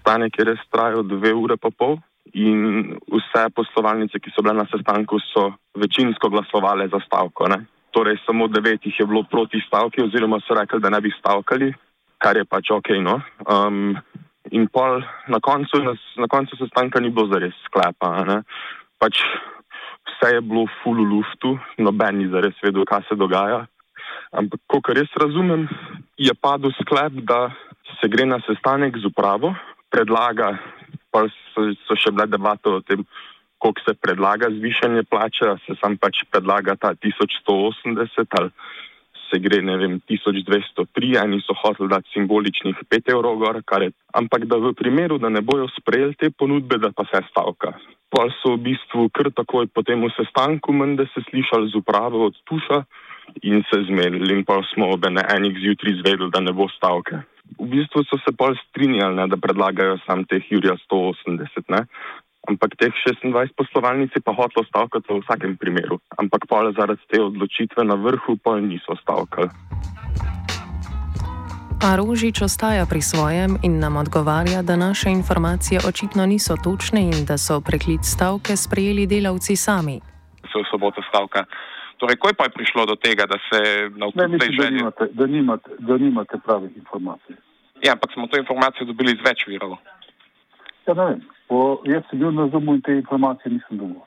Stanek 0.00 0.38
je 0.38 0.44
res 0.44 0.62
trajal 0.70 1.02
dve 1.02 1.34
ure 1.34 1.56
pa 1.56 1.74
pol 1.74 1.98
in 2.34 2.96
vse 3.06 3.46
poslovalnice, 3.54 4.18
ki 4.18 4.32
so 4.34 4.42
bile 4.42 4.56
na 4.58 4.66
sestanku, 4.70 5.20
so 5.22 5.52
večinsko 5.78 6.30
glasovale 6.34 6.88
za 6.90 6.98
stavko. 7.06 7.48
Ne? 7.48 7.64
Torej, 7.94 8.18
samo 8.26 8.48
devet 8.50 8.86
jih 8.86 9.00
je 9.00 9.06
bilo 9.06 9.22
proti 9.30 9.62
stavki, 9.66 10.02
oziroma 10.02 10.40
so 10.42 10.56
rekli, 10.58 10.80
da 10.82 10.90
ne 10.90 11.00
bi 11.00 11.14
stavkali, 11.18 11.70
kar 12.18 12.36
je 12.36 12.44
pač 12.44 12.72
ok. 12.74 12.90
No? 13.06 13.20
Um, 13.46 13.94
in 14.50 14.66
pol 14.66 15.02
na 15.30 15.38
koncu, 15.40 15.78
na, 15.84 15.94
na 16.18 16.28
koncu 16.28 16.58
sestanka 16.58 17.00
ni 17.00 17.14
bilo 17.14 17.30
zares 17.30 17.54
sklepa. 17.68 18.42
Pač 18.98 19.22
vse 20.10 20.34
je 20.34 20.42
bilo 20.42 20.66
full 20.82 20.98
v 20.98 21.06
luftu, 21.14 21.54
noben 21.78 22.18
ni 22.18 22.28
zares 22.34 22.58
vedel, 22.62 22.84
kaj 22.88 23.06
se 23.08 23.18
dogaja. 23.18 23.64
Ampak, 24.34 24.58
kar 24.82 24.98
jaz 24.98 25.14
razumem, 25.22 25.68
je 26.18 26.34
padel 26.34 26.74
sklep, 26.82 27.22
da 27.22 27.54
se 28.00 28.10
gre 28.10 28.26
na 28.26 28.40
sestanek 28.42 28.98
z 28.98 29.06
upravo, 29.06 29.54
predlaga 29.94 30.56
pa 31.14 31.28
so, 31.54 31.70
so 31.86 31.96
še 31.98 32.10
bile 32.10 32.26
debate 32.26 32.70
o 32.70 32.82
tem, 32.82 33.06
koliko 33.62 33.86
se 33.86 33.94
predlaga 33.94 34.50
zvišanje 34.52 35.06
plače, 35.08 35.54
se 35.66 35.78
sam 35.80 35.94
pač 35.96 36.24
predlaga 36.30 36.74
ta 36.76 36.92
1180 36.98 38.40
ali 38.40 38.50
se 39.30 39.38
gre, 39.40 39.62
ne 39.64 39.76
vem, 39.80 39.94
1203, 40.10 41.14
eni 41.22 41.40
so 41.46 41.56
hoteli 41.56 41.88
dati 41.88 42.12
simboličnih 42.12 42.82
5 42.92 43.12
evrov 43.14 43.38
gor, 43.40 43.62
kar 43.64 43.86
je, 43.86 43.94
ampak 44.20 44.44
da 44.50 44.58
v 44.60 44.74
primeru, 44.76 45.18
da 45.18 45.30
ne 45.32 45.40
bojo 45.40 45.70
sprejeli 45.78 46.18
te 46.20 46.30
ponudbe, 46.30 46.78
da 46.82 46.92
pa 46.92 47.06
se 47.08 47.22
stavka. 47.30 47.72
Pa 48.12 48.28
so 48.42 48.54
v 48.58 48.68
bistvu 48.68 49.08
kar 49.16 49.32
takoj 49.32 49.70
po 49.72 49.82
tem 49.82 50.04
sestanku, 50.18 50.76
menj 50.76 50.98
da 51.00 51.08
se 51.14 51.24
slišali 51.30 51.72
z 51.72 51.80
upravo 51.80 52.26
od 52.28 52.36
tuša 52.44 52.84
in 53.42 53.64
se 53.70 53.80
zmerili 53.88 54.36
in 54.36 54.44
pa 54.44 54.60
smo 54.74 54.92
ob 54.92 55.08
enih 55.08 55.56
zjutraj 55.62 55.96
izvedeli, 55.96 56.30
da 56.30 56.44
ne 56.44 56.52
bo 56.52 56.68
stavke 56.76 57.24
v 57.58 57.66
bistvu 57.70 58.04
so 58.04 58.18
se 58.24 58.32
bolj 58.32 58.56
strinjali, 58.68 59.16
ne, 59.16 59.26
da 59.28 59.36
predlagajo 59.36 59.98
sam 60.06 60.24
teh 60.24 60.44
Jurija 60.50 60.76
180. 60.90 61.68
Ne. 61.68 61.86
Ampak 62.48 62.76
teh 62.76 62.92
26 62.92 63.56
poslovalnic 63.56 64.12
je 64.12 64.20
pa 64.20 64.34
hotlo 64.36 64.64
stavkati 64.68 65.08
v 65.08 65.20
vsakem 65.24 65.56
primeru. 65.56 66.00
Ampak 66.20 66.44
pole 66.48 66.74
zaradi 66.76 67.00
te 67.08 67.22
odločitve 67.22 67.84
na 67.84 67.96
vrhu 67.96 68.36
pa 68.36 68.60
niso 68.60 68.96
stavkali. 69.00 69.48
A 71.84 72.00
Rožič 72.00 72.40
ostaja 72.40 72.88
pri 72.88 73.04
svojem 73.04 73.60
in 73.60 73.76
nam 73.76 74.00
odgovarja, 74.00 74.64
da 74.64 74.76
naše 74.76 75.12
informacije 75.12 75.84
očitno 75.88 76.24
niso 76.26 76.56
točne 76.56 77.12
in 77.12 77.28
da 77.28 77.36
so 77.36 77.60
preklic 77.60 78.04
stavke 78.04 78.56
sprejeli 78.56 79.04
delavci 79.06 79.56
sami. 79.56 80.00
Se 80.48 80.56
v 80.60 80.64
soboto 80.70 81.04
stavka. 81.08 81.44
Torej, 81.98 82.16
ko 82.16 82.28
je 82.28 82.34
pa 82.34 82.48
prišlo 82.54 82.86
do 82.86 82.96
tega, 82.96 83.26
da 83.26 83.38
se 83.48 83.60
na 83.96 84.06
vse 84.10 84.38
te 84.38 84.48
želje? 84.52 84.82
Da 85.12 85.26
nimate, 85.26 85.70
da 85.78 85.98
nimate 85.98 86.38
pravih 86.44 86.76
informacij. 86.76 87.36
Ja, 87.82 87.92
ampak 87.92 88.12
smo 88.12 88.26
to 88.26 88.38
informacijo 88.38 88.86
dobili 88.86 89.12
iz 89.12 89.22
več 89.24 89.46
virov. 89.46 89.76
Ja, 90.86 90.94
ne 90.94 91.04
vem. 91.04 91.20
Po, 91.48 91.80
jaz 91.84 92.02
sem 92.10 92.18
bil 92.18 92.32
na 92.32 92.48
zumu 92.52 92.74
in 92.74 92.82
te 92.82 92.96
informacije 92.96 93.52
nisem 93.52 93.78
dobil. 93.78 94.00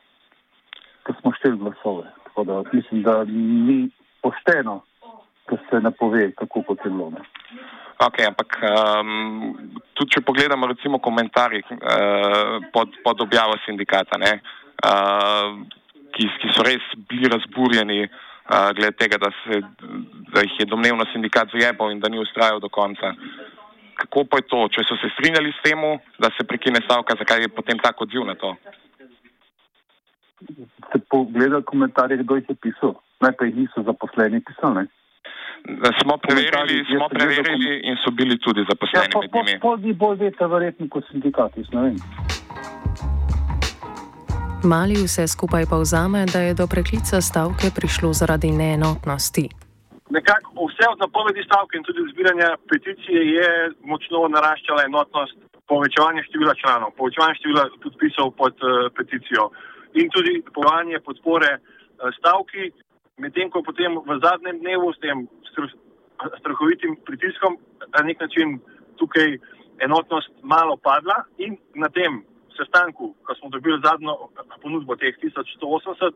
Ker 1.06 1.16
smo 1.22 1.32
šteli 1.38 1.58
glasove. 1.58 2.10
Tako 2.26 2.44
da 2.44 2.62
mislim, 2.74 3.04
da 3.04 3.24
ni 3.24 3.90
pošteno, 4.22 4.82
da 5.50 5.58
se 5.70 5.82
ne 5.82 5.92
pove, 5.92 6.32
kako 6.32 6.64
kot 6.68 6.86
je 6.86 6.92
bilo. 6.92 7.12
Ok, 7.98 8.20
ampak 8.28 8.60
um, 8.62 9.72
tudi 9.98 10.12
če 10.14 10.22
pogledamo 10.22 10.68
recimo 10.70 11.00
komentarje 11.02 11.64
uh, 11.66 12.58
pod, 12.74 12.94
pod 13.04 13.22
objavo 13.26 13.56
sindikata, 13.66 14.20
ne, 14.22 14.34
uh, 14.86 15.56
ki, 16.18 16.30
ki 16.42 16.54
so 16.56 16.66
res 16.66 16.84
bili 17.10 17.30
razburjeni 17.32 18.00
uh, 18.06 18.72
glede 18.78 18.96
tega, 18.98 19.20
da, 19.22 19.32
se, 19.44 19.62
da 20.34 20.44
jih 20.46 20.60
je 20.62 20.70
domnevno 20.72 21.06
sindikat 21.14 21.54
zajebal 21.54 21.94
in 21.94 22.02
da 22.04 22.10
ni 22.10 22.22
ustrajal 22.22 22.60
do 22.64 22.70
konca. 22.70 23.14
Kako 23.98 24.26
pa 24.30 24.42
je 24.42 24.50
to, 24.52 24.60
če 24.76 24.86
so 24.86 24.98
se 25.02 25.10
strinjali 25.16 25.54
s 25.56 25.64
tem, 25.66 25.82
da 26.22 26.30
se 26.38 26.46
prekine 26.46 26.82
stavka, 26.86 27.18
zakaj 27.22 27.46
je 27.46 27.54
potem 27.54 27.80
tako 27.82 28.06
odziv 28.06 28.28
na 28.28 28.38
to? 28.38 28.54
Ste 30.90 31.02
pogledali 31.10 31.66
komentarje, 31.66 32.22
kdo 32.22 32.38
jih 32.38 32.54
je 32.54 32.58
pisal? 32.62 32.94
Najprej 33.26 33.56
niso 33.58 33.82
zaposleni 33.82 34.44
pisali. 34.46 34.86
Smo 36.02 36.18
preverili, 36.22 36.86
smo 36.86 37.10
preverili 37.10 37.80
in 37.90 37.98
so 38.04 38.14
bili 38.14 38.38
tudi 38.40 38.62
zaposleni 38.70 39.10
ja, 39.10 39.22
njimi. 39.22 39.58
Po, 39.60 39.74
po, 39.74 39.82
po, 39.82 39.94
bolj 40.06 40.18
veste, 40.22 40.48
verjetno 40.48 40.88
kot 40.94 41.10
sindikati, 41.12 41.66
ne 41.74 41.82
vem. 41.82 41.98
Mali 44.64 44.96
vse 45.06 45.28
skupaj 45.28 45.66
pa 45.70 45.78
vzame, 45.78 46.26
da 46.34 46.40
je 46.42 46.54
do 46.54 46.66
preklica 46.68 47.22
stavke 47.22 47.68
prišlo 47.78 48.10
zaradi 48.14 48.50
neenotnosti. 48.52 49.46
Nekako 50.10 50.66
vse 50.70 50.86
od 50.94 51.00
napovedi 51.06 51.44
stavke 51.46 51.78
in 51.78 51.84
tudi 51.84 52.02
zbiranja 52.12 52.50
peticije 52.70 53.20
je 53.38 53.50
močno 53.92 54.28
naraščala 54.36 54.82
enotnost 54.90 55.38
povečevanja 55.70 56.24
števila 56.30 56.54
članov, 56.62 56.90
povečevanja 56.98 57.36
števila 57.40 57.64
podpisov 57.84 58.32
pod 58.42 58.56
uh, 58.66 58.90
peticijo 58.98 59.44
in 59.94 60.10
tudi 60.16 60.34
povanje 60.58 61.00
podpore 61.06 61.52
uh, 61.58 62.10
stavki, 62.18 62.72
medtem 63.22 63.54
ko 63.54 63.62
potem 63.62 63.94
v 64.10 64.18
zadnjem 64.26 64.58
dnevu 64.64 64.90
s 64.94 65.00
tem 65.06 65.28
strahovitim 66.40 66.98
pritiskom 67.06 67.62
na 67.94 68.02
nek 68.10 68.18
način 68.26 68.58
tukaj 68.98 69.38
enotnost 69.86 70.34
malo 70.42 70.78
padla 70.78 71.22
in 71.38 71.58
na 71.76 71.90
tem 71.94 72.24
sestanku, 72.58 73.14
ko 73.26 73.36
smo 73.36 73.50
dobili 73.50 73.82
zadnjo 73.84 74.14
ponudbo 74.62 74.96
teh 74.96 75.16
1180, 75.24 76.14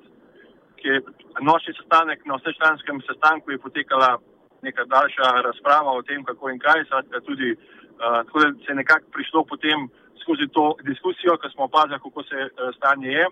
ki 0.82 0.88
je 0.88 1.02
nočni 1.42 1.74
sestanek 1.78 2.26
na 2.26 2.36
vsečlanskem 2.40 3.02
sestanku, 3.08 3.52
je 3.52 3.64
potekala 3.66 4.18
neka 4.62 4.86
daljša 4.86 5.28
razprava 5.48 5.92
o 5.92 6.02
tem, 6.02 6.24
kako 6.24 6.50
in 6.50 6.60
kaj, 6.60 6.86
tudi 7.26 7.54
uh, 7.54 8.22
tako 8.26 8.40
da 8.40 8.48
se 8.66 8.72
je 8.72 8.76
nekako 8.82 9.06
prišlo 9.16 9.44
potem 9.52 9.88
skozi 10.22 10.48
to 10.56 10.66
diskusijo, 10.90 11.38
ko 11.38 11.50
smo 11.50 11.64
opazili, 11.70 12.04
kako 12.06 12.24
se 12.24 12.40
uh, 12.46 12.76
stanje 12.78 13.10
je. 13.18 13.26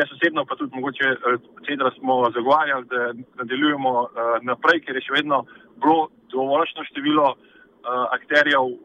Jaz 0.00 0.12
osebno 0.14 0.44
pa 0.48 0.56
tudi 0.56 0.76
mogoče 0.76 1.06
cedra 1.66 1.90
smo 1.98 2.30
zagovarjali, 2.36 2.84
da 2.92 3.00
nadaljujemo 3.40 3.92
uh, 4.00 4.08
naprej, 4.42 4.80
ker 4.84 4.96
je 4.96 5.06
še 5.06 5.16
vedno 5.18 5.44
bilo 5.82 6.08
dovoljšno 6.32 6.84
število 6.90 7.28
uh, 7.34 7.36
akterjev 8.16 8.64
uh, 8.64 8.78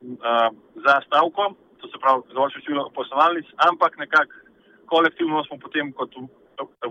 uh, 0.00 0.46
za 0.84 0.94
stavko, 1.06 1.54
to 1.80 1.88
se 1.88 1.98
pravi 2.02 2.22
dovoljšno 2.34 2.60
število 2.60 2.90
poslovalnic, 2.94 3.46
ampak 3.68 3.98
nekako 3.98 4.32
kolektivno 4.92 5.44
smo 5.44 5.56
potem 5.64 5.92
kot 5.92 6.14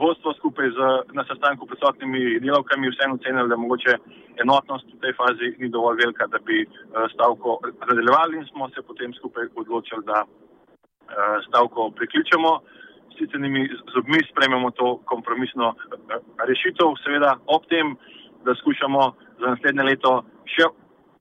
vodstvo 0.02 0.34
skupaj 0.34 0.68
z, 0.78 0.80
na 1.18 1.24
sestanku 1.30 1.66
prisotnimi 1.70 2.40
delavkami 2.40 2.90
vseeno 2.90 3.18
ocenili, 3.20 3.50
da 3.50 3.58
mogoče 3.58 3.94
enotnost 4.44 4.88
v 4.94 5.00
tej 5.04 5.14
fazi 5.20 5.48
ni 5.62 5.70
dovolj 5.70 6.00
velika, 6.04 6.28
da 6.28 6.40
bi 6.48 6.64
uh, 6.66 7.06
stavko 7.14 7.60
nadaljevali 7.86 8.38
in 8.38 8.46
smo 8.50 8.70
se 8.70 8.82
potem 8.82 9.14
skupaj 9.14 9.52
odločili, 9.56 10.04
da 10.06 10.24
uh, 10.26 11.38
stavko 11.48 11.92
priključimo 11.98 12.60
sticenimi 13.16 13.70
zobmi 13.94 14.20
sprememo 14.32 14.72
to 14.72 14.88
kompromisno 15.06 15.76
eh, 15.76 16.20
rešitev, 16.50 16.96
seveda 17.04 17.36
ob 17.46 17.66
tem, 17.72 17.96
da 18.46 18.56
skušamo 18.56 19.02
za 19.40 19.46
naslednje 19.54 19.84
leto 19.84 20.12
še 20.48 20.70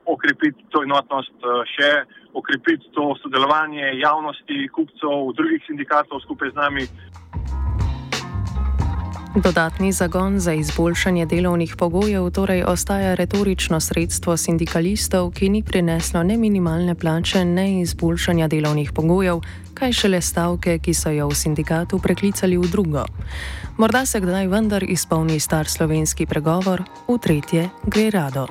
okrepiti 0.08 0.64
to 0.72 0.82
enotnost, 0.82 1.36
eh, 1.42 1.62
še 1.74 1.90
okrepiti 2.34 2.90
to 2.96 3.14
sodelovanje 3.22 3.86
javnosti, 4.00 4.68
kupcev, 4.72 5.32
drugih 5.36 5.62
sindikatov 5.66 6.20
skupaj 6.24 6.50
z 6.50 6.56
nami. 6.56 6.84
Dodatni 9.34 9.92
zagon 9.92 10.40
za 10.40 10.52
izboljšanje 10.52 11.26
delovnih 11.26 11.74
pogojev 11.78 12.30
torej 12.30 12.64
ostaja 12.64 13.14
retorično 13.14 13.80
sredstvo 13.80 14.36
sindikalistov, 14.36 15.30
ki 15.30 15.48
ni 15.48 15.62
prineslo 15.62 16.22
ne 16.22 16.36
minimalne 16.36 16.94
plače, 16.94 17.44
ne 17.44 17.80
izboljšanja 17.80 18.48
delovnih 18.48 18.92
pogojev, 18.92 19.40
kaj 19.74 19.92
šele 19.92 20.20
stavke, 20.20 20.78
ki 20.78 20.94
so 20.94 21.10
jo 21.10 21.28
v 21.28 21.34
sindikatu 21.34 21.98
preklicali 21.98 22.58
v 22.58 22.70
drugo. 22.72 23.04
Morda 23.76 24.06
se 24.06 24.20
kdaj 24.20 24.46
vendar 24.46 24.82
izpolni 24.82 25.40
star 25.40 25.68
slovenski 25.68 26.26
pregovor, 26.26 26.82
v 27.08 27.18
tretje 27.18 27.68
gre 27.84 28.10
rado. 28.10 28.46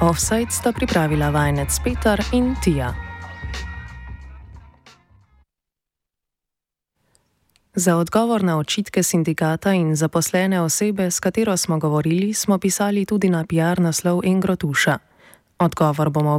Offside 0.00 0.50
sta 0.50 0.72
pripravila 0.72 1.30
vajenec 1.30 1.80
Petar 1.84 2.20
in 2.32 2.54
Tija. 2.64 2.94
Za 7.74 7.96
odgovor 7.96 8.44
na 8.44 8.58
očitke 8.58 9.02
sindikata 9.02 9.72
in 9.72 9.96
zaposlene 9.96 10.60
osebe, 10.60 11.10
s 11.10 11.20
katero 11.20 11.56
smo 11.56 11.78
govorili, 11.78 12.34
smo 12.34 12.58
pisali 12.58 13.04
tudi 13.04 13.30
na 13.30 13.44
PR 13.44 13.80
naslov 13.80 14.20
Engrotuša. 14.24 14.98
Odgovor 15.58 16.10
bomo 16.10 16.34